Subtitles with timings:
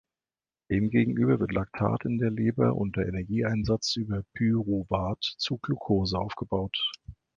[0.71, 6.75] Demgegenüber wird Lactat in der Leber unter Energieeinsatz über Pyruvat zu Glucose aufgebaut.